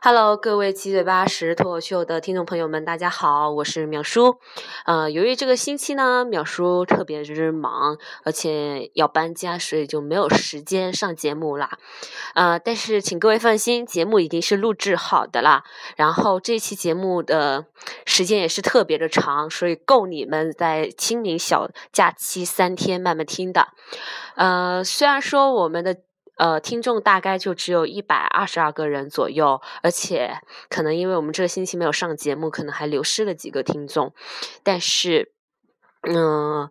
[0.00, 4.38] Hello，各位七嘴八舌脱口秀的听众朋友们，大家好，我是淼叔。
[4.86, 11.78] 呃，由于这个星期呢，淼叔特别之忙，而且要搬家，所以就没有时间上节目啦。
[12.34, 15.64] 呃，但是请各位放心，节目已经是录制好的啦。
[15.96, 17.66] 然后这期节目的
[18.06, 23.66] 时间也是特别的长，所以够你们在清明小假期三天慢慢听的。
[24.36, 25.96] 呃，虽然说我们的。
[26.38, 30.40] 呃，听众大概就只有一百二十二个人左右，而且
[30.70, 34.14] 可能因为我们这个星期没有上节目，可能还流失了几个听众。
[34.62, 35.32] 但是，
[36.02, 36.70] 嗯，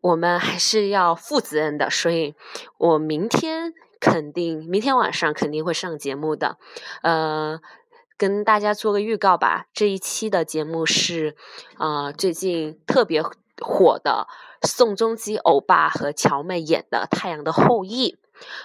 [0.00, 2.34] 我们还是要负责任的，所以
[2.78, 6.56] 我明天肯定，明天晚上肯定会上节目的。
[7.02, 7.60] 呃，
[8.16, 11.36] 跟大家做个预告吧，这一期的节目是
[11.76, 13.22] 啊，最近特别
[13.60, 14.26] 火的
[14.62, 18.12] 宋仲基欧巴和乔妹演的《太阳的后裔》。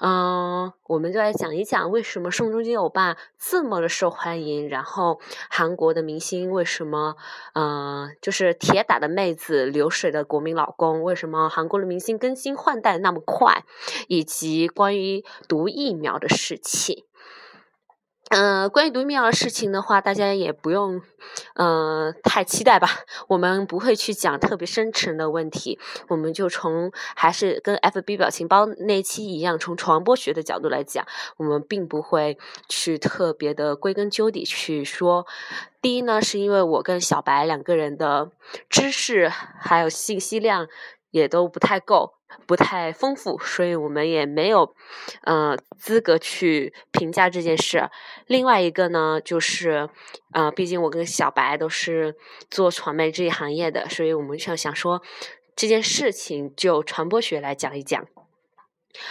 [0.00, 5.20] 嗯，我们就来讲一讲为什么宋仲基欧巴这么的受欢迎，然后
[5.50, 7.16] 韩国的明星为什么，
[7.54, 13.64] 嗯，就是铁打的妹子，流水的国民老公，为什么韩国的明星更新换代那么快，
[14.08, 17.04] 以及关于毒疫苗的事情。
[18.30, 21.02] 嗯，关于毒疫苗的事情的话，大家也不用，
[21.54, 22.88] 嗯，太期待吧。
[23.28, 35.26] 我们不会去讲特别深沉的问题，我们就从还是跟 FB 表情包那期一样，从传播学的角度来讲，我们并不会去特别的归根究底去说。
[35.80, 38.30] 第一呢，是因为我跟小白两个人的
[38.70, 40.68] 知识还有信息量
[41.12, 42.14] 也都不太够。
[42.46, 44.74] 不太丰富，所以我们也没有，
[45.24, 47.90] 呃，资格去评价这件事。
[48.26, 49.90] 另外一个呢，就是，
[50.32, 52.16] 呃，毕竟我跟小白都是
[52.50, 55.02] 做传媒这一行业的，所以我们想想说
[55.54, 58.02] 这件事情就传播学来讲一讲。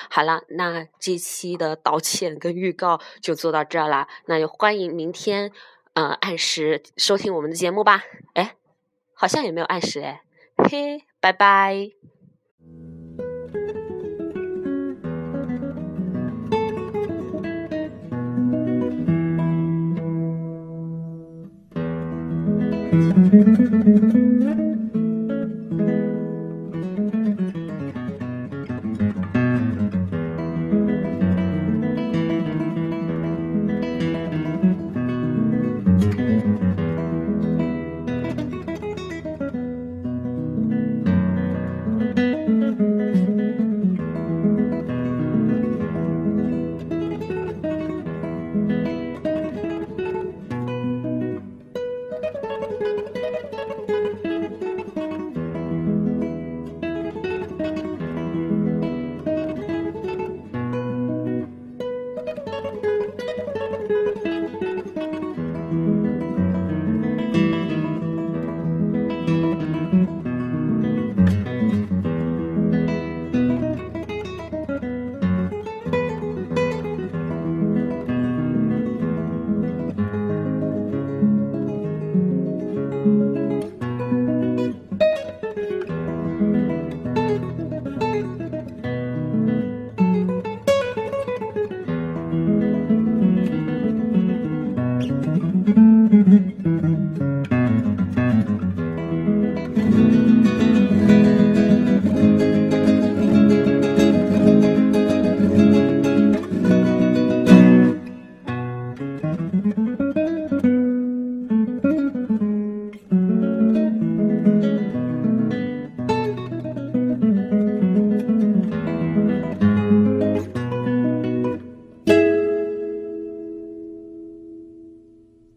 [0.09, 4.07] 好了，那这期的道歉跟预告就做到这儿了。
[4.25, 5.51] 那就欢迎明天，
[5.93, 8.01] 呃，按时收听我们的节目吧。
[8.33, 8.55] 哎，
[9.13, 10.23] 好像也没有按时哎，
[11.19, 11.91] 拜拜。